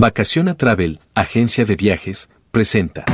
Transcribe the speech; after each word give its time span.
Vacaciona 0.00 0.54
Travel, 0.54 0.98
agencia 1.14 1.66
de 1.66 1.76
viajes, 1.76 2.30
presenta. 2.50 3.04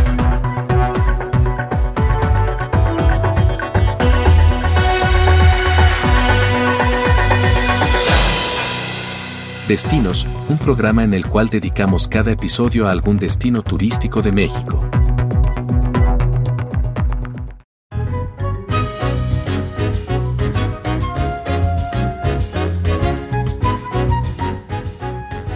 Destinos, 9.67 10.29
un 10.47 10.59
programa 10.59 11.03
en 11.03 11.13
el 11.13 11.27
cual 11.27 11.49
dedicamos 11.49 12.07
cada 12.07 12.31
episodio 12.31 12.87
a 12.87 12.93
algún 12.93 13.19
destino 13.19 13.63
turístico 13.63 14.23
de 14.23 14.31
México. 14.31 14.79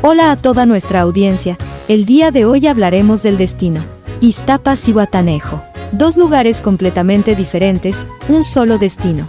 Hola 0.03 0.31
a 0.31 0.37
toda 0.37 0.65
nuestra 0.65 1.03
audiencia. 1.03 1.59
El 1.87 2.07
día 2.07 2.31
de 2.31 2.47
hoy 2.47 2.67
hablaremos 2.67 3.23
del 3.23 3.37
destino. 3.37 3.85
Iztapas 4.23 4.89
y 4.89 4.93
Guatanejo. 4.93 5.63
Dos 5.93 6.17
lugares 6.17 6.63
completamente 6.63 7.37
diferentes, 7.37 8.07
un 8.31 8.43
solo 8.43 8.79
destino. 8.79 9.27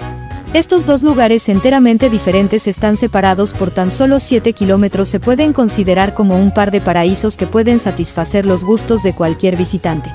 Estos 0.53 0.85
dos 0.85 1.03
lugares 1.03 1.49
enteramente 1.49 2.09
diferentes 2.09 2.67
están 2.67 2.95
separados 2.95 3.52
por 3.52 3.70
tan 3.71 3.91
solo 3.91 4.21
7 4.21 4.53
kilómetros 4.53 5.09
se 5.09 5.20
pueden 5.20 5.52
considerar 5.52 6.13
como 6.13 6.38
un 6.38 6.53
par 6.53 6.72
de 6.72 6.80
paraísos 6.80 7.35
que 7.35 7.47
pueden 7.47 7.80
satisfacer 7.80 8.45
los 8.45 8.63
gustos 8.63 9.03
de 9.03 9.11
cualquier 9.11 9.58
visitante. 9.58 10.09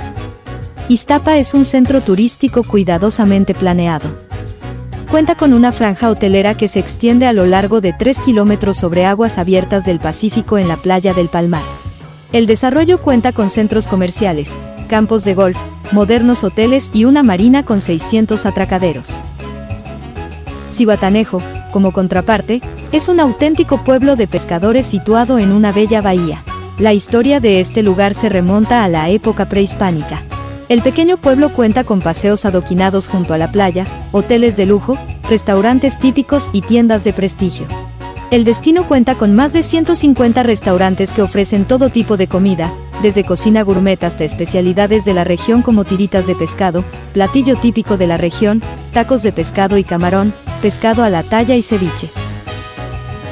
Iztapa 0.88 1.36
es 1.36 1.52
un 1.52 1.66
centro 1.66 2.00
turístico 2.00 2.62
cuidadosamente 2.62 3.52
planeado. 3.52 4.25
Cuenta 5.10 5.36
con 5.36 5.52
una 5.52 5.70
franja 5.70 6.10
hotelera 6.10 6.56
que 6.56 6.66
se 6.66 6.80
extiende 6.80 7.26
a 7.26 7.32
lo 7.32 7.46
largo 7.46 7.80
de 7.80 7.92
3 7.92 8.18
kilómetros 8.20 8.76
sobre 8.76 9.06
aguas 9.06 9.38
abiertas 9.38 9.84
del 9.84 10.00
Pacífico 10.00 10.58
en 10.58 10.66
la 10.66 10.76
playa 10.76 11.14
del 11.14 11.28
Palmar. 11.28 11.62
El 12.32 12.46
desarrollo 12.46 12.98
cuenta 12.98 13.32
con 13.32 13.48
centros 13.48 13.86
comerciales, 13.86 14.50
campos 14.88 15.24
de 15.24 15.34
golf, 15.34 15.56
modernos 15.92 16.42
hoteles 16.42 16.90
y 16.92 17.04
una 17.04 17.22
marina 17.22 17.64
con 17.64 17.80
600 17.80 18.46
atracaderos. 18.46 19.14
Cihuatanejo, 20.72 21.40
como 21.72 21.92
contraparte, 21.92 22.60
es 22.90 23.08
un 23.08 23.20
auténtico 23.20 23.84
pueblo 23.84 24.16
de 24.16 24.26
pescadores 24.26 24.86
situado 24.86 25.38
en 25.38 25.52
una 25.52 25.70
bella 25.70 26.00
bahía. 26.00 26.42
La 26.78 26.92
historia 26.92 27.38
de 27.38 27.60
este 27.60 27.82
lugar 27.82 28.12
se 28.12 28.28
remonta 28.28 28.82
a 28.82 28.88
la 28.88 29.08
época 29.08 29.48
prehispánica. 29.48 30.20
El 30.68 30.82
pequeño 30.82 31.16
pueblo 31.16 31.52
cuenta 31.52 31.84
con 31.84 32.00
paseos 32.00 32.44
adoquinados 32.44 33.06
junto 33.06 33.34
a 33.34 33.38
la 33.38 33.52
playa, 33.52 33.86
hoteles 34.10 34.56
de 34.56 34.66
lujo, 34.66 34.98
restaurantes 35.28 35.96
típicos 36.00 36.50
y 36.52 36.60
tiendas 36.60 37.04
de 37.04 37.12
prestigio. 37.12 37.66
El 38.32 38.42
destino 38.42 38.88
cuenta 38.88 39.14
con 39.14 39.32
más 39.32 39.52
de 39.52 39.62
150 39.62 40.42
restaurantes 40.42 41.12
que 41.12 41.22
ofrecen 41.22 41.66
todo 41.66 41.90
tipo 41.90 42.16
de 42.16 42.26
comida, 42.26 42.72
desde 43.00 43.22
cocina 43.22 43.62
gourmet 43.62 44.02
hasta 44.02 44.24
especialidades 44.24 45.04
de 45.04 45.14
la 45.14 45.22
región 45.22 45.62
como 45.62 45.84
tiritas 45.84 46.26
de 46.26 46.34
pescado, 46.34 46.84
platillo 47.12 47.54
típico 47.56 47.96
de 47.96 48.08
la 48.08 48.16
región, 48.16 48.60
tacos 48.92 49.22
de 49.22 49.30
pescado 49.30 49.78
y 49.78 49.84
camarón, 49.84 50.34
pescado 50.62 51.04
a 51.04 51.10
la 51.10 51.22
talla 51.22 51.54
y 51.54 51.62
ceviche. 51.62 52.10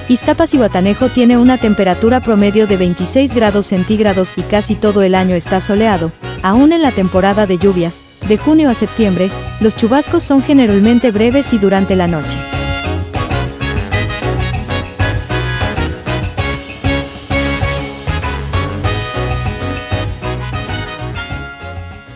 Iztapas 0.08 0.54
y 0.54 0.58
Guatanejo 0.58 1.08
tiene 1.08 1.36
una 1.36 1.58
temperatura 1.58 2.20
promedio 2.20 2.68
de 2.68 2.76
26 2.76 3.34
grados 3.34 3.66
centígrados 3.66 4.34
y 4.36 4.42
casi 4.42 4.76
todo 4.76 5.02
el 5.02 5.16
año 5.16 5.34
está 5.34 5.60
soleado, 5.60 6.12
aún 6.44 6.74
en 6.74 6.82
la 6.82 6.92
temporada 6.92 7.46
de 7.46 7.56
lluvias, 7.56 8.04
de 8.28 8.36
junio 8.36 8.68
a 8.68 8.74
septiembre, 8.74 9.30
los 9.60 9.76
chubascos 9.76 10.22
son 10.22 10.42
generalmente 10.42 11.10
breves 11.10 11.54
y 11.54 11.58
durante 11.58 11.96
la 11.96 12.06
noche. 12.06 12.36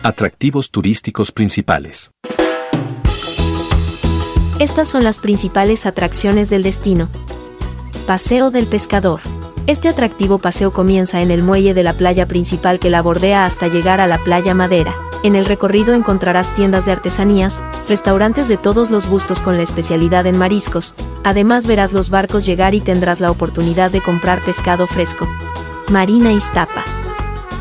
Atractivos 0.03 0.69
turísticos 0.69 1.31
principales. 1.31 2.11
Estas 4.59 4.87
son 4.87 5.03
las 5.03 5.19
principales 5.19 5.87
atracciones 5.87 6.51
del 6.51 6.61
destino. 6.61 7.09
Paseo 8.05 8.51
del 8.51 8.67
Pescador. 8.67 9.21
Este 9.69 9.87
atractivo 9.87 10.39
paseo 10.39 10.73
comienza 10.73 11.21
en 11.21 11.29
el 11.29 11.43
muelle 11.43 11.75
de 11.75 11.83
la 11.83 11.93
playa 11.93 12.27
principal 12.27 12.79
que 12.79 12.89
la 12.89 13.03
bordea 13.03 13.45
hasta 13.45 13.67
llegar 13.67 14.01
a 14.01 14.07
la 14.07 14.17
playa 14.17 14.55
Madera. 14.55 14.95
En 15.21 15.35
el 15.35 15.45
recorrido 15.45 15.93
encontrarás 15.93 16.55
tiendas 16.55 16.87
de 16.87 16.91
artesanías, 16.91 17.61
restaurantes 17.87 18.47
de 18.47 18.57
todos 18.57 18.89
los 18.89 19.05
gustos 19.05 19.43
con 19.43 19.57
la 19.57 19.61
especialidad 19.61 20.25
en 20.25 20.39
mariscos, 20.39 20.95
además 21.23 21.67
verás 21.67 21.93
los 21.93 22.09
barcos 22.09 22.47
llegar 22.47 22.73
y 22.73 22.81
tendrás 22.81 23.19
la 23.19 23.29
oportunidad 23.29 23.91
de 23.91 24.01
comprar 24.01 24.41
pescado 24.41 24.87
fresco. 24.87 25.27
Marina 25.91 26.33
Iztapa. 26.33 26.83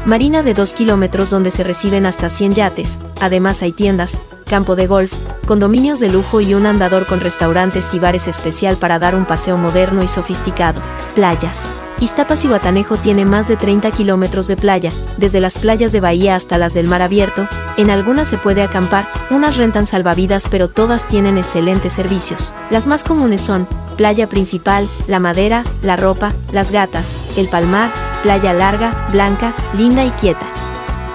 Marina 0.06 0.42
de 0.42 0.54
2 0.54 0.72
kilómetros 0.72 1.28
donde 1.28 1.50
se 1.50 1.62
reciben 1.62 2.06
hasta 2.06 2.30
100 2.30 2.52
yates, 2.52 2.98
además 3.20 3.60
hay 3.60 3.72
tiendas, 3.72 4.16
campo 4.46 4.76
de 4.76 4.86
golf, 4.86 5.12
condominios 5.46 6.00
de 6.00 6.08
lujo 6.08 6.40
y 6.40 6.54
un 6.54 6.64
andador 6.64 7.04
con 7.04 7.20
restaurantes 7.20 7.92
y 7.92 7.98
bares 7.98 8.28
especial 8.28 8.78
para 8.78 8.98
dar 8.98 9.14
un 9.14 9.26
paseo 9.26 9.58
moderno 9.58 10.02
y 10.02 10.08
sofisticado. 10.08 10.80
Playas. 11.14 11.70
Iztapas 12.00 12.44
y 12.44 12.48
Guatanejo 12.48 12.96
tiene 12.96 13.24
más 13.24 13.48
de 13.48 13.56
30 13.56 13.90
kilómetros 13.90 14.46
de 14.46 14.56
playa, 14.56 14.90
desde 15.16 15.40
las 15.40 15.58
playas 15.58 15.90
de 15.90 16.00
Bahía 16.00 16.36
hasta 16.36 16.56
las 16.56 16.72
del 16.72 16.86
mar 16.86 17.02
abierto, 17.02 17.48
en 17.76 17.90
algunas 17.90 18.28
se 18.28 18.38
puede 18.38 18.62
acampar, 18.62 19.08
unas 19.30 19.56
rentan 19.56 19.86
salvavidas 19.86 20.46
pero 20.48 20.68
todas 20.68 21.08
tienen 21.08 21.38
excelentes 21.38 21.92
servicios. 21.92 22.54
Las 22.70 22.86
más 22.86 23.02
comunes 23.02 23.40
son, 23.40 23.66
Playa 23.96 24.28
Principal, 24.28 24.88
La 25.08 25.18
Madera, 25.18 25.64
La 25.82 25.96
Ropa, 25.96 26.34
Las 26.52 26.70
Gatas, 26.70 27.36
El 27.36 27.48
Palmar, 27.48 27.90
Playa 28.22 28.54
Larga, 28.54 29.08
Blanca, 29.10 29.52
Linda 29.76 30.04
y 30.04 30.10
Quieta. 30.10 30.46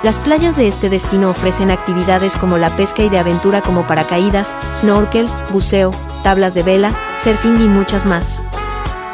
Las 0.03 0.19
playas 0.19 0.57
de 0.57 0.67
este 0.67 0.89
destino 0.89 1.29
ofrecen 1.29 1.71
actividades 1.71 2.35
como 2.35 2.57
la 2.57 2.69
pesca 2.75 3.03
y 3.03 3.09
de 3.09 3.19
aventura 3.19 3.61
como 3.61 3.88
paracaídas, 3.88 4.57
snorkel, 4.73 5.27
buceo, 5.50 5.91
tablas 6.23 6.53
de 6.55 6.63
vela, 6.63 6.94
surfing 7.23 7.61
y 7.63 7.69
muchas 7.69 8.05
más. 8.05 8.41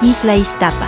Isla 0.02 0.36
Iztapa. 0.36 0.88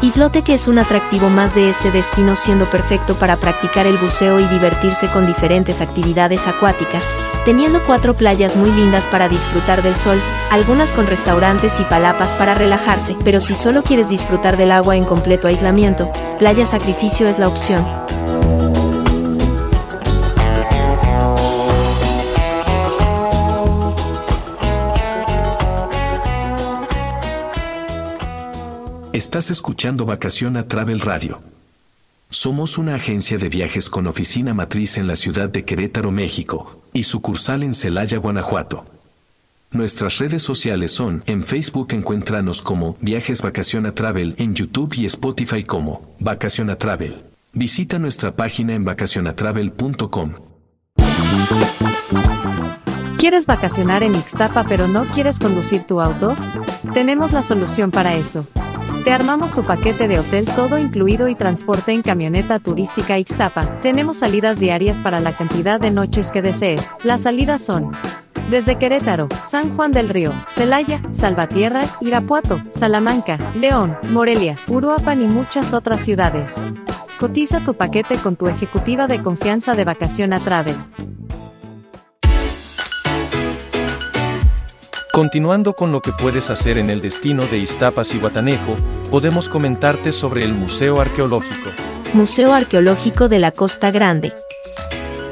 Islote 0.00 0.42
que 0.42 0.54
es 0.54 0.68
un 0.68 0.78
atractivo 0.78 1.28
más 1.28 1.56
de 1.56 1.68
este 1.68 1.90
destino 1.90 2.36
siendo 2.36 2.70
perfecto 2.70 3.16
para 3.16 3.36
practicar 3.36 3.84
el 3.84 3.96
buceo 3.96 4.38
y 4.38 4.44
divertirse 4.44 5.08
con 5.08 5.26
diferentes 5.26 5.80
actividades 5.80 6.46
acuáticas, 6.46 7.16
teniendo 7.44 7.82
cuatro 7.84 8.14
playas 8.14 8.54
muy 8.54 8.70
lindas 8.70 9.08
para 9.08 9.28
disfrutar 9.28 9.82
del 9.82 9.96
sol, 9.96 10.16
algunas 10.52 10.92
con 10.92 11.08
restaurantes 11.08 11.80
y 11.80 11.84
palapas 11.84 12.32
para 12.34 12.54
relajarse, 12.54 13.16
pero 13.24 13.40
si 13.40 13.56
solo 13.56 13.82
quieres 13.82 14.08
disfrutar 14.08 14.56
del 14.56 14.70
agua 14.70 14.96
en 14.96 15.04
completo 15.04 15.48
aislamiento, 15.48 16.08
Playa 16.38 16.64
Sacrificio 16.64 17.26
es 17.26 17.40
la 17.40 17.48
opción. 17.48 17.84
Estás 29.18 29.50
escuchando 29.50 30.06
Vacaciona 30.06 30.68
Travel 30.68 31.00
Radio. 31.00 31.40
Somos 32.30 32.78
una 32.78 32.94
agencia 32.94 33.36
de 33.36 33.48
viajes 33.48 33.90
con 33.90 34.06
oficina 34.06 34.54
matriz 34.54 34.96
en 34.96 35.08
la 35.08 35.16
ciudad 35.16 35.48
de 35.48 35.64
Querétaro, 35.64 36.12
México, 36.12 36.80
y 36.92 37.02
sucursal 37.02 37.64
en 37.64 37.74
Celaya, 37.74 38.18
Guanajuato. 38.18 38.84
Nuestras 39.72 40.18
redes 40.18 40.42
sociales 40.44 40.92
son, 40.92 41.24
en 41.26 41.42
Facebook 41.42 41.88
encuéntranos 41.94 42.62
como 42.62 42.96
Viajes 43.00 43.42
Vacaciona 43.42 43.92
Travel, 43.92 44.36
en 44.38 44.54
YouTube 44.54 44.94
y 44.94 45.06
Spotify 45.06 45.64
como 45.64 46.14
Vacaciona 46.20 46.76
Travel. 46.76 47.16
Visita 47.52 47.98
nuestra 47.98 48.36
página 48.36 48.76
en 48.76 48.84
vacacionatravel.com. 48.84 50.34
¿Quieres 53.18 53.46
vacacionar 53.46 54.04
en 54.04 54.14
Ixtapa 54.14 54.64
pero 54.68 54.86
no 54.86 55.06
quieres 55.06 55.40
conducir 55.40 55.82
tu 55.82 56.00
auto? 56.00 56.36
Tenemos 56.94 57.32
la 57.32 57.42
solución 57.42 57.90
para 57.90 58.14
eso. 58.14 58.46
Te 59.08 59.14
armamos 59.14 59.52
tu 59.52 59.64
paquete 59.64 60.06
de 60.06 60.18
hotel 60.18 60.44
todo 60.44 60.76
incluido 60.76 61.28
y 61.28 61.34
transporte 61.34 61.92
en 61.92 62.02
camioneta 62.02 62.58
turística 62.58 63.18
Ixtapa. 63.18 63.80
Tenemos 63.80 64.18
salidas 64.18 64.60
diarias 64.60 65.00
para 65.00 65.18
la 65.18 65.34
cantidad 65.34 65.80
de 65.80 65.90
noches 65.90 66.30
que 66.30 66.42
desees. 66.42 66.94
Las 67.04 67.22
salidas 67.22 67.64
son 67.64 67.90
desde 68.50 68.76
Querétaro, 68.76 69.28
San 69.42 69.74
Juan 69.74 69.92
del 69.92 70.10
Río, 70.10 70.34
Celaya, 70.46 71.00
Salvatierra, 71.12 71.86
Irapuato, 72.02 72.60
Salamanca, 72.68 73.38
León, 73.54 73.96
Morelia, 74.10 74.58
Uruapan 74.68 75.22
y 75.22 75.26
muchas 75.26 75.72
otras 75.72 76.02
ciudades. 76.02 76.62
Cotiza 77.18 77.60
tu 77.60 77.72
paquete 77.72 78.16
con 78.16 78.36
tu 78.36 78.46
ejecutiva 78.46 79.06
de 79.06 79.22
confianza 79.22 79.74
de 79.74 79.84
Vacación 79.86 80.34
a 80.34 80.38
Travel. 80.38 80.76
Continuando 85.18 85.74
con 85.74 85.90
lo 85.90 86.00
que 86.00 86.12
puedes 86.12 86.48
hacer 86.48 86.78
en 86.78 86.90
el 86.90 87.00
destino 87.00 87.42
de 87.46 87.58
Iztapas 87.58 88.14
y 88.14 88.20
Guatanejo, 88.20 88.76
podemos 89.10 89.48
comentarte 89.48 90.12
sobre 90.12 90.44
el 90.44 90.54
Museo 90.54 91.00
Arqueológico. 91.00 91.70
Museo 92.12 92.54
Arqueológico 92.54 93.28
de 93.28 93.40
la 93.40 93.50
Costa 93.50 93.90
Grande. 93.90 94.32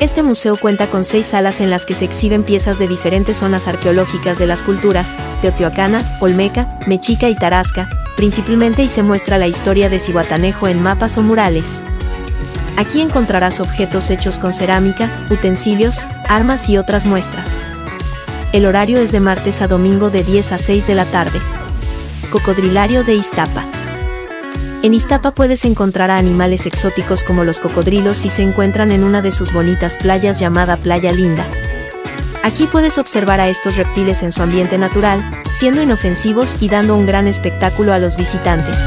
Este 0.00 0.24
museo 0.24 0.56
cuenta 0.56 0.88
con 0.88 1.04
seis 1.04 1.26
salas 1.26 1.60
en 1.60 1.70
las 1.70 1.86
que 1.86 1.94
se 1.94 2.04
exhiben 2.04 2.42
piezas 2.42 2.80
de 2.80 2.88
diferentes 2.88 3.36
zonas 3.36 3.68
arqueológicas 3.68 4.40
de 4.40 4.48
las 4.48 4.64
culturas, 4.64 5.14
Teotihuacana, 5.40 6.02
Olmeca, 6.20 6.66
Mexica 6.88 7.28
y 7.28 7.36
Tarasca, 7.36 7.88
principalmente 8.16 8.82
y 8.82 8.88
se 8.88 9.04
muestra 9.04 9.38
la 9.38 9.46
historia 9.46 9.88
de 9.88 10.00
Cihuatanejo 10.00 10.66
en 10.66 10.82
mapas 10.82 11.16
o 11.16 11.22
murales. 11.22 11.80
Aquí 12.76 13.00
encontrarás 13.00 13.60
objetos 13.60 14.10
hechos 14.10 14.40
con 14.40 14.52
cerámica, 14.52 15.08
utensilios, 15.30 16.00
armas 16.28 16.68
y 16.68 16.76
otras 16.76 17.06
muestras. 17.06 17.60
El 18.56 18.64
horario 18.64 18.98
es 19.00 19.12
de 19.12 19.20
martes 19.20 19.60
a 19.60 19.68
domingo 19.68 20.08
de 20.08 20.22
10 20.22 20.52
a 20.52 20.56
6 20.56 20.86
de 20.86 20.94
la 20.94 21.04
tarde. 21.04 21.38
Cocodrilario 22.30 23.04
de 23.04 23.12
Iztapa. 23.12 23.62
En 24.82 24.94
Iztapa 24.94 25.32
puedes 25.32 25.66
encontrar 25.66 26.10
a 26.10 26.16
animales 26.16 26.64
exóticos 26.64 27.22
como 27.22 27.44
los 27.44 27.60
cocodrilos 27.60 28.24
y 28.24 28.30
se 28.30 28.40
encuentran 28.40 28.92
en 28.92 29.04
una 29.04 29.20
de 29.20 29.30
sus 29.30 29.52
bonitas 29.52 29.98
playas 29.98 30.38
llamada 30.38 30.78
Playa 30.78 31.12
Linda. 31.12 31.44
Aquí 32.44 32.66
puedes 32.66 32.96
observar 32.96 33.40
a 33.40 33.48
estos 33.50 33.76
reptiles 33.76 34.22
en 34.22 34.32
su 34.32 34.42
ambiente 34.42 34.78
natural, 34.78 35.22
siendo 35.54 35.82
inofensivos 35.82 36.56
y 36.58 36.70
dando 36.70 36.96
un 36.96 37.04
gran 37.04 37.28
espectáculo 37.28 37.92
a 37.92 37.98
los 37.98 38.16
visitantes. 38.16 38.78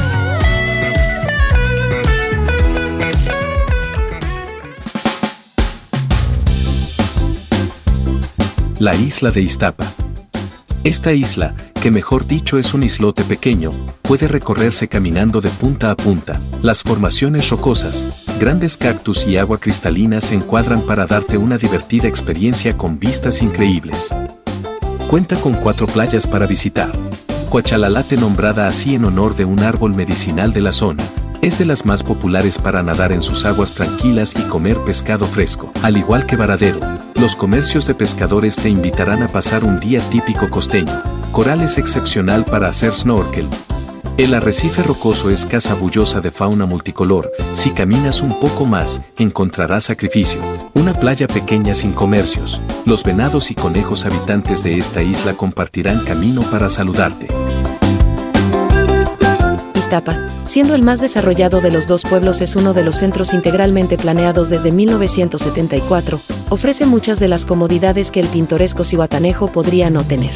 La 8.79 8.95
isla 8.95 9.29
de 9.31 9.41
Iztapa. 9.41 9.91
Esta 10.85 11.11
isla, 11.11 11.53
que 11.81 11.91
mejor 11.91 12.25
dicho 12.25 12.57
es 12.57 12.73
un 12.73 12.83
islote 12.83 13.25
pequeño, 13.25 13.73
puede 14.03 14.29
recorrerse 14.29 14.87
caminando 14.87 15.41
de 15.41 15.49
punta 15.49 15.91
a 15.91 15.97
punta. 15.97 16.39
Las 16.61 16.83
formaciones 16.83 17.49
rocosas, 17.49 18.23
grandes 18.39 18.77
cactus 18.77 19.27
y 19.27 19.35
agua 19.35 19.57
cristalina 19.57 20.21
se 20.21 20.35
encuadran 20.35 20.81
para 20.83 21.05
darte 21.05 21.37
una 21.37 21.57
divertida 21.57 22.07
experiencia 22.07 22.77
con 22.77 22.99
vistas 22.99 23.41
increíbles. 23.41 24.15
Cuenta 25.09 25.35
con 25.35 25.55
cuatro 25.55 25.85
playas 25.85 26.25
para 26.25 26.47
visitar. 26.47 26.93
Coachalalate 27.49 28.15
nombrada 28.15 28.65
así 28.65 28.95
en 28.95 29.03
honor 29.03 29.35
de 29.35 29.43
un 29.43 29.59
árbol 29.59 29.93
medicinal 29.93 30.53
de 30.53 30.61
la 30.61 30.71
zona, 30.71 31.03
es 31.41 31.57
de 31.57 31.65
las 31.65 31.85
más 31.85 32.03
populares 32.03 32.57
para 32.57 32.83
nadar 32.83 33.11
en 33.11 33.21
sus 33.21 33.45
aguas 33.45 33.73
tranquilas 33.73 34.33
y 34.37 34.41
comer 34.43 34.77
pescado 34.85 35.25
fresco. 35.25 35.71
Al 35.81 35.97
igual 35.97 36.25
que 36.25 36.35
Varadero, 36.35 36.79
los 37.15 37.35
comercios 37.35 37.85
de 37.85 37.95
pescadores 37.95 38.55
te 38.55 38.69
invitarán 38.69 39.23
a 39.23 39.27
pasar 39.27 39.63
un 39.63 39.79
día 39.79 40.01
típico 40.09 40.49
costeño. 40.49 41.01
Coral 41.31 41.61
es 41.61 41.77
excepcional 41.77 42.45
para 42.45 42.69
hacer 42.69 42.93
snorkel. 42.93 43.47
El 44.17 44.33
arrecife 44.33 44.83
rocoso 44.83 45.29
es 45.29 45.45
casa 45.45 45.75
bullosa 45.75 46.19
de 46.19 46.29
fauna 46.29 46.65
multicolor. 46.65 47.31
Si 47.53 47.71
caminas 47.71 48.21
un 48.21 48.37
poco 48.37 48.65
más, 48.65 48.99
encontrarás 49.17 49.85
sacrificio. 49.85 50.41
Una 50.73 50.93
playa 50.93 51.25
pequeña 51.25 51.73
sin 51.73 51.93
comercios. 51.93 52.61
Los 52.85 53.05
venados 53.05 53.49
y 53.49 53.55
conejos 53.55 54.05
habitantes 54.05 54.61
de 54.61 54.77
esta 54.77 55.01
isla 55.01 55.35
compartirán 55.35 56.03
camino 56.03 56.41
para 56.51 56.67
saludarte. 56.67 57.27
Iztapa, 59.89 60.19
siendo 60.45 60.75
el 60.75 60.83
más 60.83 61.01
desarrollado 61.01 61.61
de 61.61 61.71
los 61.71 61.87
dos 61.87 62.03
pueblos 62.03 62.41
es 62.41 62.55
uno 62.55 62.75
de 62.75 62.83
los 62.83 62.97
centros 62.97 63.33
integralmente 63.33 63.97
planeados 63.97 64.51
desde 64.51 64.71
1974, 64.71 66.19
ofrece 66.49 66.85
muchas 66.85 67.19
de 67.19 67.27
las 67.27 67.43
comodidades 67.43 68.11
que 68.11 68.19
el 68.19 68.27
pintoresco 68.27 68.83
cihuatanejo 68.83 69.47
podría 69.47 69.89
no 69.89 70.03
tener. 70.03 70.33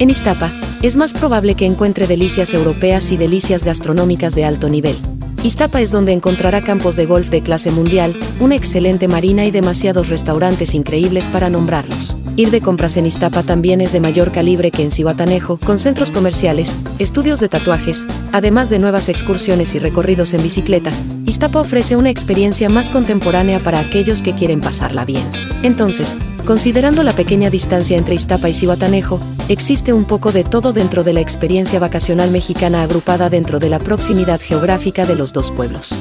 En 0.00 0.10
Iztapa, 0.10 0.50
es 0.82 0.96
más 0.96 1.12
probable 1.12 1.54
que 1.54 1.66
encuentre 1.66 2.08
delicias 2.08 2.52
europeas 2.52 3.12
y 3.12 3.16
delicias 3.16 3.62
gastronómicas 3.62 4.34
de 4.34 4.44
alto 4.44 4.68
nivel. 4.68 4.96
Iztapa 5.44 5.80
es 5.80 5.92
donde 5.92 6.10
encontrará 6.10 6.60
campos 6.60 6.96
de 6.96 7.06
golf 7.06 7.28
de 7.28 7.42
clase 7.42 7.70
mundial, 7.70 8.18
una 8.40 8.56
excelente 8.56 9.06
marina 9.06 9.46
y 9.46 9.52
demasiados 9.52 10.08
restaurantes 10.08 10.74
increíbles 10.74 11.28
para 11.28 11.48
nombrarlos. 11.48 12.18
Ir 12.38 12.52
de 12.52 12.60
compras 12.60 12.96
en 12.96 13.04
Iztapa 13.04 13.42
también 13.42 13.80
es 13.80 13.90
de 13.90 13.98
mayor 13.98 14.30
calibre 14.30 14.70
que 14.70 14.84
en 14.84 14.92
Cihuatanejo, 14.92 15.58
con 15.58 15.76
centros 15.76 16.12
comerciales, 16.12 16.78
estudios 17.00 17.40
de 17.40 17.48
tatuajes, 17.48 18.06
además 18.30 18.70
de 18.70 18.78
nuevas 18.78 19.08
excursiones 19.08 19.74
y 19.74 19.80
recorridos 19.80 20.34
en 20.34 20.44
bicicleta. 20.44 20.92
Iztapa 21.26 21.58
ofrece 21.58 21.96
una 21.96 22.10
experiencia 22.10 22.68
más 22.68 22.90
contemporánea 22.90 23.58
para 23.58 23.80
aquellos 23.80 24.22
que 24.22 24.36
quieren 24.36 24.60
pasarla 24.60 25.04
bien. 25.04 25.24
Entonces, 25.64 26.16
Considerando 26.48 27.02
la 27.02 27.12
pequeña 27.12 27.50
distancia 27.50 27.98
entre 27.98 28.14
Iztapa 28.14 28.48
y 28.48 28.54
Cihuatanejo, 28.54 29.20
existe 29.50 29.92
un 29.92 30.06
poco 30.06 30.32
de 30.32 30.44
todo 30.44 30.72
dentro 30.72 31.04
de 31.04 31.12
la 31.12 31.20
experiencia 31.20 31.78
vacacional 31.78 32.30
mexicana 32.30 32.82
agrupada 32.82 33.28
dentro 33.28 33.58
de 33.58 33.68
la 33.68 33.78
proximidad 33.78 34.40
geográfica 34.40 35.04
de 35.04 35.14
los 35.14 35.34
dos 35.34 35.50
pueblos. 35.50 35.98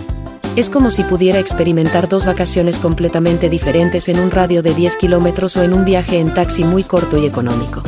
Es 0.58 0.72
como 0.72 0.90
si 0.90 1.04
pudiera 1.04 1.38
experimentar 1.38 2.10
dos 2.10 2.26
vacaciones 2.26 2.80
completamente 2.80 3.48
diferentes 3.48 4.10
en 4.10 4.20
un 4.20 4.32
radio 4.32 4.64
de 4.64 4.74
10 4.74 4.98
kilómetros 4.98 5.56
o 5.56 5.62
en 5.62 5.72
un 5.72 5.86
viaje 5.86 6.18
en 6.18 6.34
taxi 6.34 6.64
muy 6.64 6.84
corto 6.84 7.16
y 7.20 7.28
económico. 7.28 7.84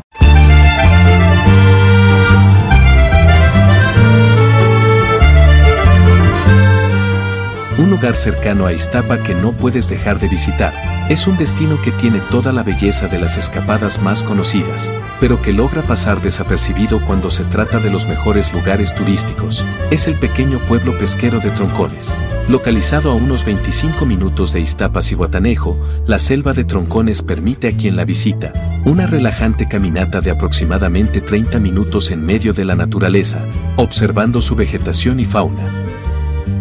Lugar 8.00 8.16
cercano 8.16 8.66
a 8.66 8.72
Iztapa 8.72 9.18
que 9.18 9.36
no 9.36 9.52
puedes 9.52 9.90
dejar 9.90 10.20
de 10.20 10.30
visitar. 10.30 10.74
Es 11.10 11.28
un 11.28 11.36
destino 11.36 11.82
que 11.82 11.92
tiene 11.92 12.22
toda 12.32 12.54
la 12.54 12.64
belleza 12.64 13.10
de 13.10 13.20
las 13.20 13.38
escapadas 13.38 14.02
más 14.02 14.24
conocidas, 14.24 14.90
pero 15.20 15.42
que 15.42 15.52
logra 15.52 15.82
pasar 15.82 16.22
desapercibido 16.22 17.02
cuando 17.06 17.30
se 17.30 17.44
trata 17.44 17.78
de 17.80 17.90
los 17.90 18.08
mejores 18.08 18.54
lugares 18.54 18.96
turísticos. 18.96 19.66
Es 19.92 20.08
el 20.08 20.16
pequeño 20.16 20.60
pueblo 20.60 20.98
pesquero 20.98 21.42
de 21.42 21.50
Troncones. 21.50 22.18
Localizado 22.48 23.12
a 23.12 23.16
unos 23.16 23.44
25 23.44 24.06
minutos 24.06 24.54
de 24.54 24.62
Iztapas 24.62 25.12
y 25.12 25.16
Guatanejo, 25.16 25.78
la 26.08 26.20
selva 26.20 26.54
de 26.54 26.64
Troncones 26.64 27.22
permite 27.22 27.68
a 27.68 27.76
quien 27.76 27.98
la 27.98 28.06
visita 28.06 28.54
una 28.86 29.08
relajante 29.08 29.68
caminata 29.68 30.22
de 30.22 30.32
aproximadamente 30.32 31.20
30 31.20 31.60
minutos 31.60 32.12
en 32.12 32.26
medio 32.26 32.54
de 32.54 32.64
la 32.64 32.76
naturaleza, 32.76 33.44
observando 33.76 34.40
su 34.40 34.56
vegetación 34.56 35.20
y 35.20 35.26
fauna. 35.26 35.89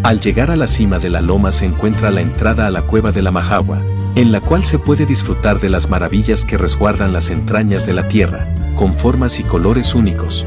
Al 0.03 0.21
llegar 0.21 0.51
a 0.51 0.57
la 0.57 0.67
cima 0.67 0.99
de 0.99 1.11
la 1.11 1.21
loma 1.21 1.53
se 1.53 1.67
encuentra 1.67 2.11
la 2.11 2.21
entrada 2.21 2.67
a 2.67 2.71
la 2.71 2.83
cueva 2.83 3.13
de 3.13 3.23
la 3.23 3.31
Majagua, 3.31 3.83
en 4.15 4.33
la 4.33 4.41
cual 4.41 4.65
se 4.65 4.79
puede 4.79 5.07
disfrutar 5.07 5.61
de 5.61 5.69
las 5.69 5.91
maravillas 5.91 6.45
que 6.45 6.57
resguardan 6.57 7.13
las 7.13 7.31
entrañas 7.31 7.87
de 7.87 7.93
la 7.93 8.09
tierra, 8.09 8.47
con 8.75 8.95
formas 8.95 9.39
y 9.39 9.45
colores 9.45 9.95
únicos. 9.95 10.47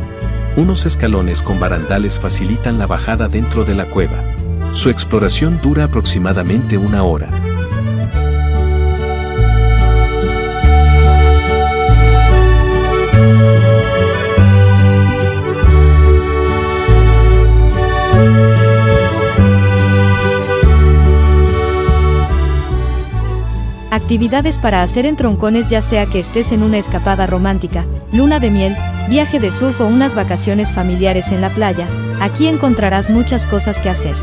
Unos 0.55 0.85
escalones 0.85 1.41
con 1.41 1.59
barandales 1.59 2.19
facilitan 2.19 2.77
la 2.77 2.87
bajada 2.87 3.27
dentro 3.27 3.63
de 3.63 3.75
la 3.75 3.85
cueva. 3.85 4.23
Su 4.73 4.89
exploración 4.89 5.61
dura 5.61 5.85
aproximadamente 5.85 6.77
una 6.77 7.03
hora. 7.03 7.29
Actividades 24.11 24.59
para 24.59 24.83
hacer 24.83 25.05
en 25.05 25.15
troncones 25.15 25.69
ya 25.69 25.81
sea 25.81 26.05
que 26.05 26.19
estés 26.19 26.51
en 26.51 26.63
una 26.63 26.77
escapada 26.77 27.27
romántica, 27.27 27.85
luna 28.11 28.41
de 28.41 28.51
miel, 28.51 28.75
viaje 29.07 29.39
de 29.39 29.53
surf 29.53 29.79
o 29.79 29.87
unas 29.87 30.15
vacaciones 30.15 30.73
familiares 30.73 31.31
en 31.31 31.39
la 31.39 31.49
playa, 31.49 31.87
aquí 32.19 32.47
encontrarás 32.47 33.09
muchas 33.09 33.45
cosas 33.45 33.79
que 33.79 33.87
hacer. 33.87 34.13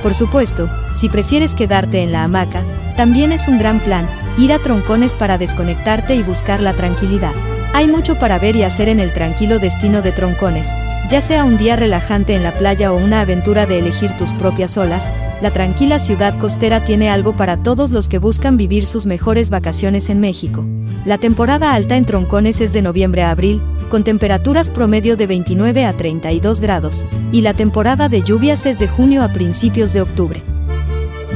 Por 0.00 0.14
supuesto, 0.14 0.70
si 0.94 1.08
prefieres 1.08 1.54
quedarte 1.54 2.04
en 2.04 2.12
la 2.12 2.22
hamaca, 2.22 2.62
también 2.96 3.32
es 3.32 3.48
un 3.48 3.58
gran 3.58 3.80
plan, 3.80 4.06
ir 4.38 4.52
a 4.52 4.60
troncones 4.60 5.16
para 5.16 5.38
desconectarte 5.38 6.14
y 6.14 6.22
buscar 6.22 6.60
la 6.60 6.72
tranquilidad. 6.72 7.32
Hay 7.72 7.88
mucho 7.88 8.14
para 8.14 8.38
ver 8.38 8.54
y 8.54 8.62
hacer 8.62 8.88
en 8.88 9.00
el 9.00 9.12
tranquilo 9.12 9.58
destino 9.58 10.02
de 10.02 10.12
troncones, 10.12 10.68
ya 11.14 11.20
sea 11.20 11.44
un 11.44 11.56
día 11.56 11.76
relajante 11.76 12.34
en 12.34 12.42
la 12.42 12.50
playa 12.50 12.92
o 12.92 12.96
una 12.96 13.20
aventura 13.20 13.66
de 13.66 13.78
elegir 13.78 14.10
tus 14.16 14.32
propias 14.32 14.76
olas, 14.76 15.08
la 15.42 15.52
tranquila 15.52 16.00
ciudad 16.00 16.36
costera 16.40 16.84
tiene 16.84 17.08
algo 17.08 17.36
para 17.36 17.62
todos 17.62 17.92
los 17.92 18.08
que 18.08 18.18
buscan 18.18 18.56
vivir 18.56 18.84
sus 18.84 19.06
mejores 19.06 19.48
vacaciones 19.48 20.10
en 20.10 20.18
México. 20.18 20.64
La 21.04 21.18
temporada 21.18 21.72
alta 21.72 21.96
en 21.96 22.04
Troncones 22.04 22.60
es 22.60 22.72
de 22.72 22.82
noviembre 22.82 23.22
a 23.22 23.30
abril, 23.30 23.62
con 23.90 24.02
temperaturas 24.02 24.70
promedio 24.70 25.16
de 25.16 25.28
29 25.28 25.84
a 25.84 25.92
32 25.92 26.60
grados, 26.60 27.06
y 27.30 27.42
la 27.42 27.54
temporada 27.54 28.08
de 28.08 28.22
lluvias 28.22 28.66
es 28.66 28.80
de 28.80 28.88
junio 28.88 29.22
a 29.22 29.28
principios 29.28 29.92
de 29.92 30.00
octubre. 30.00 30.42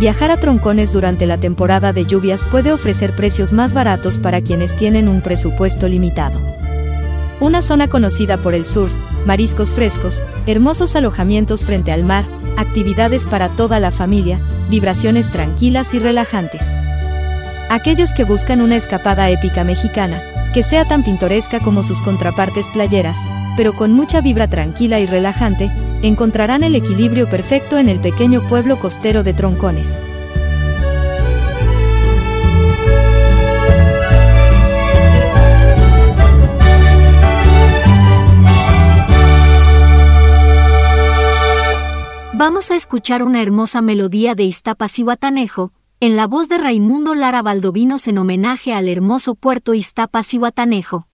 Viajar 0.00 0.32
a 0.32 0.38
Troncones 0.38 0.92
durante 0.92 1.25
la 1.25 1.38
temporada 1.38 1.92
de 1.92 2.04
lluvias 2.04 2.44
puede 2.47 2.73
ofrecer 2.73 3.14
precios 3.14 3.52
más 3.52 3.75
baratos 3.75 4.18
para 4.18 4.40
quienes 4.40 4.75
tienen 4.75 5.06
un 5.06 5.20
presupuesto 5.20 5.87
limitado. 5.87 6.40
Una 7.40 7.62
zona 7.62 7.87
conocida 7.87 8.38
por 8.38 8.54
el 8.54 8.64
surf, 8.64 8.92
mariscos 9.25 9.73
frescos, 9.73 10.21
hermosos 10.47 10.97
alojamientos 10.97 11.64
frente 11.64 11.92
al 11.92 12.02
mar, 12.02 12.25
actividades 12.57 13.26
para 13.26 13.49
toda 13.50 13.78
la 13.78 13.92
familia, 13.92 14.40
vibraciones 14.68 15.30
tranquilas 15.30 15.95
y 15.95 16.00
relajantes. 16.00 16.75
Aquellos 17.71 18.12
que 18.12 18.25
buscan 18.25 18.61
una 18.61 18.75
escapada 18.75 19.30
épica 19.30 19.62
mexicana, 19.62 20.21
que 20.52 20.64
sea 20.64 20.85
tan 20.85 21.04
pintoresca 21.04 21.61
como 21.61 21.85
sus 21.85 22.02
contrapartes 22.02 22.66
playeras, 22.68 23.16
pero 23.57 23.73
con 23.73 23.92
mucha 23.92 24.21
vibra 24.21 24.49
tranquila 24.49 24.99
y 24.99 25.07
relajante, 25.07 25.71
encontrarán 26.02 26.64
el 26.64 26.75
equilibrio 26.75 27.28
perfecto 27.28 27.78
en 27.78 27.88
el 27.88 28.00
pequeño 28.00 28.42
pueblo 28.49 28.80
costero 28.80 29.23
de 29.23 29.33
Troncones. 29.33 30.00
Vamos 42.38 42.71
a 42.71 42.76
escuchar 42.76 43.25
una 43.25 43.42
hermosa 43.42 43.83
melodía 43.83 44.37
de 44.37 44.45
Iztapas 44.45 45.00
y 45.00 45.02
Guatanejo, 45.02 45.73
en 45.99 46.14
la 46.14 46.28
voz 46.28 46.49
de 46.49 46.57
Raimundo 46.57 47.16
Lara 47.16 47.42
Valdovinos 47.42 48.07
en 48.07 48.16
homenaje 48.16 48.73
al 48.73 48.88
hermoso 48.88 49.35
puerto 49.35 49.75
Iztapas 49.75 50.33
y 50.35 50.38
Guatanejo. 50.38 51.08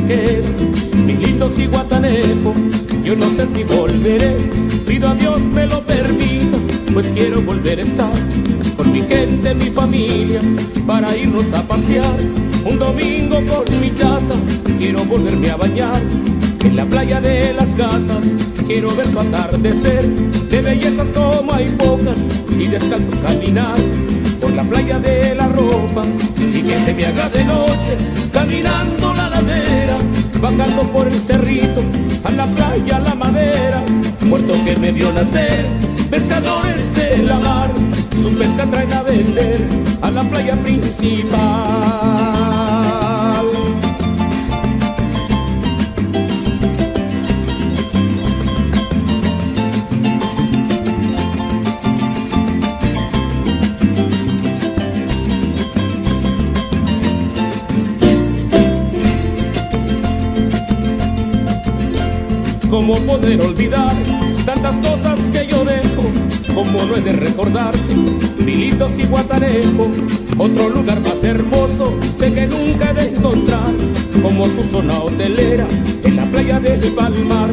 Se 0.00 0.06
queda 0.06 0.48
mi 1.04 1.14
lindo. 1.14 1.50
Yo 3.04 3.16
no 3.16 3.30
sé 3.30 3.46
si 3.46 3.64
volveré, 3.64 4.36
pido 4.86 5.08
a 5.08 5.14
Dios 5.14 5.40
me 5.52 5.66
lo 5.66 5.80
permita, 5.80 6.58
pues 6.92 7.08
quiero 7.08 7.40
volver 7.40 7.78
a 7.78 7.82
estar 7.82 8.12
con 8.76 8.92
mi 8.92 9.00
gente, 9.02 9.54
mi 9.54 9.70
familia, 9.70 10.40
para 10.86 11.16
irnos 11.16 11.52
a 11.52 11.62
pasear 11.62 12.18
un 12.64 12.78
domingo 12.78 13.36
con 13.46 13.80
mi 13.80 13.92
chata. 13.94 14.36
Quiero 14.78 15.04
volverme 15.04 15.50
a 15.50 15.56
bañar 15.56 16.00
en 16.64 16.76
la 16.76 16.84
playa 16.84 17.20
de 17.20 17.52
las 17.54 17.76
gatas. 17.76 18.24
Quiero 18.66 18.94
ver 18.94 19.08
su 19.08 19.18
atardecer 19.18 20.06
de 20.06 20.60
bellezas 20.60 21.08
como 21.12 21.52
hay 21.52 21.66
pocas 21.78 22.18
y 22.58 22.66
descalzo 22.66 23.10
caminar 23.22 23.76
por 24.40 24.52
la 24.52 24.62
playa 24.62 24.98
de 24.98 25.34
la 25.34 25.39
y 26.38 26.62
que 26.62 26.74
se 26.74 26.94
me 26.94 27.06
haga 27.06 27.28
de 27.28 27.44
noche 27.44 27.96
caminando 28.32 29.14
la 29.14 29.28
ladera, 29.28 29.96
bajando 30.40 30.82
por 30.92 31.06
el 31.06 31.14
cerrito 31.14 31.82
a 32.24 32.30
la 32.30 32.46
playa 32.46 33.00
la 33.00 33.14
madera, 33.14 33.82
puerto 34.28 34.52
que 34.64 34.76
me 34.76 34.92
vio 34.92 35.12
nacer, 35.12 35.66
pescadores 36.10 36.94
de 36.94 37.18
la 37.18 37.38
mar, 37.38 37.70
su 38.20 38.30
pesca 38.36 38.66
traen 38.66 38.92
a 38.92 39.02
vender 39.02 39.60
a 40.02 40.10
la 40.10 40.22
playa 40.22 40.56
principal. 40.56 42.59
¿Cómo 62.80 62.96
poder 63.00 63.38
olvidar 63.42 63.94
tantas 64.46 64.74
cosas 64.76 65.18
que 65.30 65.46
yo 65.46 65.66
dejo? 65.66 66.02
¿Cómo 66.54 66.82
no 66.88 66.96
he 66.96 67.02
de 67.02 67.12
recordarte? 67.12 67.94
Militos 68.42 68.92
y 68.98 69.04
Guatarejo, 69.04 69.90
otro 70.38 70.70
lugar 70.70 70.98
más 71.00 71.22
hermoso, 71.22 71.92
sé 72.16 72.32
que 72.32 72.46
nunca 72.46 72.90
he 72.90 72.94
de 72.94 73.08
encontrar, 73.10 73.70
como 74.22 74.48
tu 74.48 74.64
zona 74.64 74.98
hotelera, 74.98 75.66
en 76.04 76.16
la 76.16 76.24
playa 76.24 76.58
de 76.58 76.90
Palmar. 76.92 77.50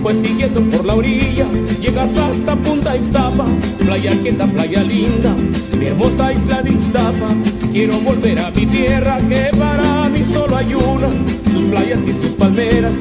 Pues 0.00 0.18
siguiendo 0.18 0.60
por 0.70 0.84
la 0.84 0.94
orilla, 0.94 1.46
llegas 1.80 2.16
hasta 2.16 2.54
Punta 2.54 2.96
Ixtapa, 2.96 3.46
playa 3.84 4.12
quieta, 4.22 4.46
playa 4.46 4.84
linda, 4.84 5.34
mi 5.76 5.86
hermosa 5.86 6.32
isla 6.32 6.62
de 6.62 6.70
Ixtapa. 6.70 7.34
Quiero 7.72 7.98
volver 8.02 8.38
a 8.38 8.52
mi 8.52 8.64
tierra, 8.64 9.18
que 9.28 9.50
para 9.58 10.08
mí 10.08 10.24
solo 10.24 10.56
hay 10.56 10.72
una, 10.72 11.08
sus 11.52 11.64
playas 11.64 11.98
y 12.06 12.12
sus 12.12 12.36
palmeras 12.36 12.94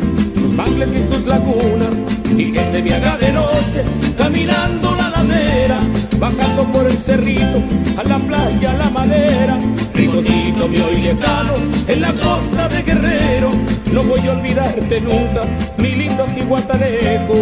mangles 0.57 0.93
y 0.93 1.01
sus 1.01 1.27
lagunas, 1.27 1.95
y 2.35 2.51
que 2.51 2.59
se 2.59 2.93
haga 2.93 3.17
de 3.17 3.31
noche 3.31 3.85
caminando 4.17 4.95
la 4.95 5.09
ladera, 5.09 5.79
bajando 6.19 6.63
por 6.73 6.85
el 6.87 6.97
cerrito, 6.97 7.61
a 7.97 8.03
la 8.03 8.17
playa, 8.17 8.71
a 8.71 8.73
la 8.73 8.89
madera, 8.89 9.57
rinconcito 9.93 10.67
mío 10.67 10.91
y 10.91 11.01
lejano, 11.01 11.53
en 11.87 12.01
la 12.01 12.11
costa 12.11 12.67
de 12.69 12.81
Guerrero, 12.81 13.51
no 13.93 14.03
voy 14.03 14.19
a 14.27 14.31
olvidarte 14.31 14.99
nunca, 14.99 15.43
mi 15.77 15.91
lindo 15.91 16.25
ciguatanejo. 16.27 17.35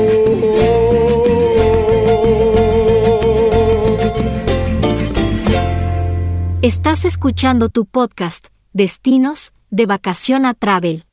Estás 6.61 7.05
escuchando 7.05 7.69
tu 7.69 7.85
podcast, 7.85 8.47
Destinos, 8.73 9.53
de 9.69 9.85
Vacación 9.85 10.45
a 10.45 10.53
Travel. 10.53 11.05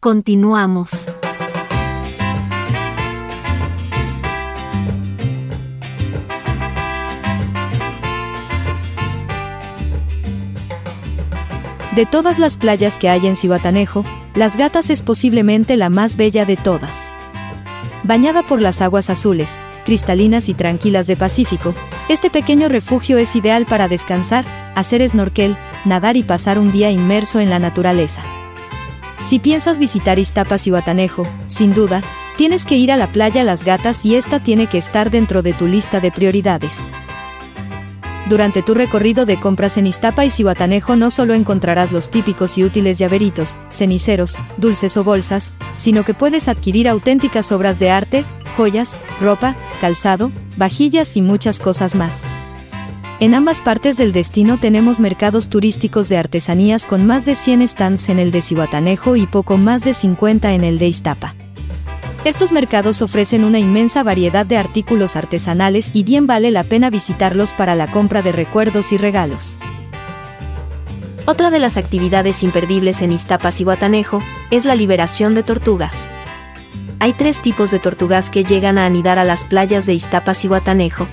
Continuamos. 0.00 1.08
De 11.96 12.06
todas 12.06 12.38
las 12.38 12.56
playas 12.56 12.96
que 12.96 13.08
hay 13.08 13.26
en 13.26 13.34
Cihuatanejo, 13.34 14.04
Las 14.36 14.56
Gatas 14.56 14.88
es 14.90 15.02
posiblemente 15.02 15.76
la 15.76 15.90
más 15.90 16.16
bella 16.16 16.44
de 16.44 16.56
todas. 16.56 17.10
Bañada 18.04 18.44
por 18.44 18.60
las 18.60 18.80
aguas 18.80 19.10
azules, 19.10 19.56
cristalinas 19.84 20.48
y 20.48 20.54
tranquilas 20.54 21.08
de 21.08 21.16
Pacífico, 21.16 21.74
este 22.08 22.30
pequeño 22.30 22.68
refugio 22.68 23.18
es 23.18 23.34
ideal 23.34 23.66
para 23.66 23.88
descansar, 23.88 24.44
hacer 24.76 25.06
snorkel, 25.08 25.56
nadar 25.84 26.16
y 26.16 26.22
pasar 26.22 26.60
un 26.60 26.70
día 26.70 26.92
inmerso 26.92 27.40
en 27.40 27.50
la 27.50 27.58
naturaleza. 27.58 28.22
Si 29.22 29.38
piensas 29.38 29.78
visitar 29.78 30.18
Iztapas 30.18 30.66
y 30.66 30.70
Guatanejo, 30.70 31.26
sin 31.48 31.74
duda, 31.74 32.02
tienes 32.36 32.64
que 32.64 32.76
ir 32.76 32.92
a 32.92 32.96
la 32.96 33.08
playa 33.08 33.44
Las 33.44 33.64
Gatas 33.64 34.04
y 34.04 34.14
esta 34.14 34.40
tiene 34.42 34.66
que 34.66 34.78
estar 34.78 35.10
dentro 35.10 35.42
de 35.42 35.52
tu 35.52 35.66
lista 35.66 36.00
de 36.00 36.12
prioridades. 36.12 36.88
Durante 38.28 38.62
tu 38.62 38.74
recorrido 38.74 39.24
de 39.24 39.40
compras 39.40 39.78
en 39.78 39.86
Iztapa 39.86 40.24
y 40.24 40.30
Cihuatanejo 40.30 40.96
no 40.96 41.10
solo 41.10 41.32
encontrarás 41.32 41.92
los 41.92 42.10
típicos 42.10 42.58
y 42.58 42.64
útiles 42.64 42.98
llaveritos, 42.98 43.56
ceniceros, 43.70 44.36
dulces 44.58 44.98
o 44.98 45.04
bolsas, 45.04 45.54
sino 45.76 46.04
que 46.04 46.12
puedes 46.12 46.46
adquirir 46.46 46.88
auténticas 46.88 47.52
obras 47.52 47.78
de 47.78 47.90
arte, 47.90 48.24
joyas, 48.56 48.98
ropa, 49.20 49.56
calzado, 49.80 50.30
vajillas 50.58 51.16
y 51.16 51.22
muchas 51.22 51.58
cosas 51.58 51.94
más. 51.94 52.24
En 53.20 53.34
ambas 53.34 53.60
partes 53.60 53.96
del 53.96 54.12
destino 54.12 54.60
tenemos 54.60 55.00
mercados 55.00 55.48
turísticos 55.48 56.08
de 56.08 56.18
artesanías 56.18 56.86
con 56.86 57.04
más 57.04 57.24
de 57.24 57.34
100 57.34 57.66
stands 57.66 58.08
en 58.10 58.20
el 58.20 58.30
de 58.30 58.42
Cihuatanejo 58.42 59.16
y 59.16 59.26
poco 59.26 59.56
más 59.56 59.82
de 59.82 59.92
50 59.92 60.52
en 60.52 60.62
el 60.62 60.78
de 60.78 60.86
Iztapa. 60.86 61.34
Estos 62.24 62.52
mercados 62.52 63.02
ofrecen 63.02 63.42
una 63.42 63.58
inmensa 63.58 64.04
variedad 64.04 64.46
de 64.46 64.56
artículos 64.56 65.16
artesanales 65.16 65.90
y 65.92 66.04
bien 66.04 66.28
vale 66.28 66.52
la 66.52 66.62
pena 66.62 66.90
visitarlos 66.90 67.52
para 67.52 67.74
la 67.74 67.90
compra 67.90 68.22
de 68.22 68.30
recuerdos 68.30 68.92
y 68.92 68.98
regalos. 68.98 69.58
Otra 71.26 71.50
de 71.50 71.58
las 71.58 71.76
actividades 71.76 72.44
imperdibles 72.44 73.02
en 73.02 73.10
Iztapas 73.10 73.60
y 73.60 73.64
Guatanejo 73.64 74.22
es 74.52 74.64
la 74.64 74.76
liberación 74.76 75.34
de 75.34 75.42
tortugas. 75.42 76.08
Hay 77.00 77.14
tres 77.14 77.42
tipos 77.42 77.72
de 77.72 77.80
tortugas 77.80 78.30
que 78.30 78.44
llegan 78.44 78.78
a 78.78 78.86
anidar 78.86 79.18
a 79.18 79.24
las 79.24 79.44
playas 79.44 79.86
de 79.86 79.94
Iztapas 79.94 80.44
y 80.44 80.48
Guatanejo. 80.48 81.08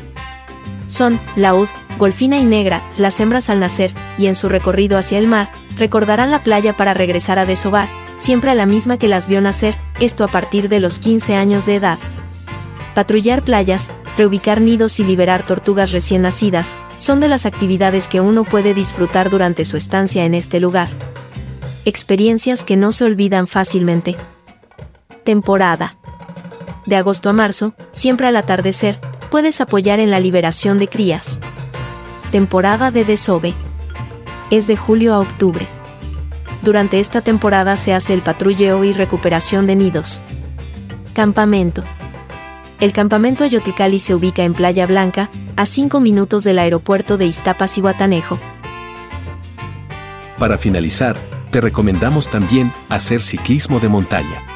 Son 0.87 1.19
laúd, 1.35 1.67
golfina 1.97 2.37
y 2.37 2.45
negra, 2.45 2.83
las 2.97 3.19
hembras 3.19 3.49
al 3.49 3.59
nacer, 3.59 3.93
y 4.17 4.27
en 4.27 4.35
su 4.35 4.49
recorrido 4.49 4.97
hacia 4.97 5.17
el 5.17 5.27
mar, 5.27 5.51
recordarán 5.77 6.31
la 6.31 6.43
playa 6.43 6.77
para 6.77 6.93
regresar 6.93 7.39
a 7.39 7.45
desovar, 7.45 7.89
siempre 8.17 8.51
a 8.51 8.55
la 8.55 8.65
misma 8.65 8.97
que 8.97 9.07
las 9.07 9.27
vio 9.27 9.41
nacer, 9.41 9.75
esto 9.99 10.23
a 10.23 10.27
partir 10.27 10.69
de 10.69 10.79
los 10.79 10.99
15 10.99 11.35
años 11.35 11.65
de 11.65 11.75
edad. 11.75 11.99
Patrullar 12.93 13.43
playas, 13.43 13.91
reubicar 14.17 14.61
nidos 14.61 14.99
y 14.99 15.03
liberar 15.03 15.45
tortugas 15.45 15.91
recién 15.91 16.21
nacidas, 16.21 16.75
son 16.97 17.19
de 17.19 17.27
las 17.27 17.45
actividades 17.45 18.07
que 18.07 18.21
uno 18.21 18.43
puede 18.45 18.73
disfrutar 18.73 19.29
durante 19.29 19.65
su 19.65 19.75
estancia 19.77 20.25
en 20.25 20.33
este 20.33 20.59
lugar. 20.59 20.89
Experiencias 21.83 22.63
que 22.63 22.77
no 22.77 22.91
se 22.91 23.03
olvidan 23.03 23.47
fácilmente. 23.47 24.15
Temporada. 25.23 25.97
De 26.85 26.95
agosto 26.95 27.29
a 27.29 27.33
marzo, 27.33 27.73
siempre 27.91 28.27
al 28.27 28.37
atardecer, 28.37 28.99
puedes 29.35 29.59
apoyar 29.59 29.99
en 29.99 30.11
la 30.11 30.21
liberación 30.21 30.79
de 30.79 30.87
crías. 30.87 31.41
Temporada 32.31 32.89
de 32.89 33.03
desove. 33.03 33.53
Es 34.49 34.65
de 34.67 34.77
julio 34.77 35.13
a 35.13 35.19
octubre. 35.19 35.67
Durante 36.61 37.01
esta 37.01 37.19
temporada 37.19 37.75
se 37.75 37.93
hace 37.93 38.13
el 38.13 38.21
patrulleo 38.21 38.85
y 38.85 38.93
recuperación 38.93 39.67
de 39.67 39.75
nidos. 39.75 40.23
Campamento. 41.13 41.83
El 42.79 42.93
campamento 42.93 43.43
Ayoticali 43.43 43.99
se 43.99 44.15
ubica 44.15 44.45
en 44.45 44.53
Playa 44.53 44.85
Blanca, 44.87 45.29
a 45.57 45.65
5 45.65 45.99
minutos 45.99 46.45
del 46.45 46.57
aeropuerto 46.57 47.17
de 47.17 47.25
Iztapas 47.25 47.77
y 47.77 47.81
Guatanejo. 47.81 48.39
Para 50.39 50.57
finalizar, 50.57 51.17
te 51.51 51.59
recomendamos 51.59 52.29
también 52.29 52.71
hacer 52.87 53.21
ciclismo 53.21 53.81
de 53.81 53.89
montaña. 53.89 54.54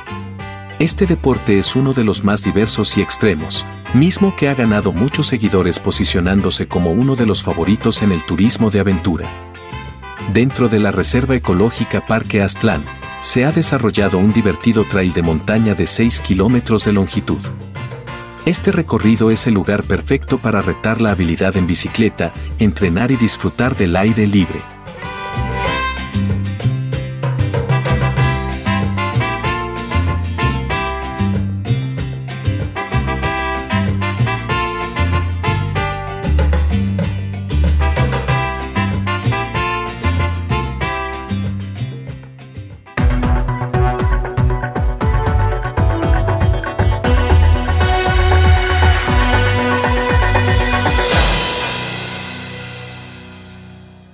Este 0.79 1.05
deporte 1.05 1.57
es 1.57 1.75
uno 1.75 1.91
de 1.91 2.05
los 2.05 2.23
más 2.23 2.41
diversos 2.41 2.97
y 2.97 3.01
extremos, 3.01 3.65
mismo 3.93 4.33
que 4.37 4.47
ha 4.47 4.55
ganado 4.55 4.93
muchos 4.93 5.27
seguidores 5.27 5.77
posicionándose 5.77 6.69
como 6.69 6.93
uno 6.93 7.17
de 7.17 7.25
los 7.25 7.43
favoritos 7.43 8.01
en 8.01 8.13
el 8.13 8.25
turismo 8.25 8.71
de 8.71 8.79
aventura. 8.79 9.27
Dentro 10.31 10.69
de 10.69 10.79
la 10.79 10.91
Reserva 10.91 11.35
Ecológica 11.35 12.05
Parque 12.05 12.41
Aztlán, 12.41 12.85
se 13.19 13.43
ha 13.43 13.51
desarrollado 13.51 14.19
un 14.19 14.31
divertido 14.31 14.85
trail 14.85 15.11
de 15.11 15.21
montaña 15.21 15.73
de 15.73 15.85
6 15.85 16.21
kilómetros 16.21 16.85
de 16.85 16.93
longitud. 16.93 17.41
Este 18.45 18.71
recorrido 18.71 19.31
es 19.31 19.47
el 19.47 19.55
lugar 19.55 19.83
perfecto 19.83 20.37
para 20.37 20.61
retar 20.61 21.01
la 21.01 21.11
habilidad 21.11 21.57
en 21.57 21.67
bicicleta, 21.67 22.31
entrenar 22.57 23.11
y 23.11 23.17
disfrutar 23.17 23.75
del 23.75 23.97
aire 23.97 24.27
libre. 24.27 24.63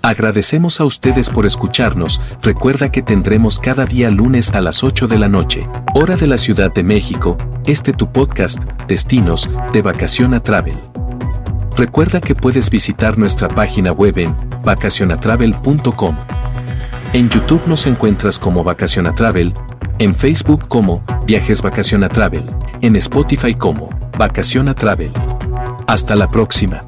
Agradecemos 0.05 0.79
a 0.81 0.85
ustedes 0.85 1.31
por 1.31 1.47
escucharnos. 1.47 2.21
Recuerda 2.43 2.91
que 2.91 3.01
tendremos 3.01 3.57
cada 3.57 3.87
día 3.87 4.11
lunes 4.11 4.51
a 4.51 4.61
las 4.61 4.83
8 4.83 5.07
de 5.07 5.17
la 5.17 5.29
noche, 5.29 5.61
hora 5.95 6.15
de 6.15 6.27
la 6.27 6.37
Ciudad 6.37 6.71
de 6.71 6.83
México, 6.83 7.37
este 7.65 7.91
tu 7.91 8.11
podcast, 8.11 8.63
Destinos, 8.87 9.49
de 9.73 9.81
Vacación 9.81 10.35
a 10.35 10.43
Travel. 10.43 10.77
Recuerda 11.75 12.21
que 12.21 12.35
puedes 12.35 12.69
visitar 12.69 13.17
nuestra 13.17 13.47
página 13.47 13.91
web 13.93 14.19
en 14.19 14.35
vacacionatravel.com. 14.63 16.15
En 17.13 17.27
YouTube 17.27 17.63
nos 17.65 17.87
encuentras 17.87 18.37
como 18.37 18.63
Vacacionatravel, 18.63 19.55
en 19.97 20.13
Facebook 20.13 20.67
como 20.67 21.03
Viajes 21.25 21.63
Vacacionatravel, 21.63 22.45
en 22.81 22.95
Spotify 22.97 23.55
como 23.55 23.89
Vacación 24.19 24.71
Travel. 24.75 25.11
Hasta 25.87 26.15
la 26.15 26.29
próxima. 26.29 26.85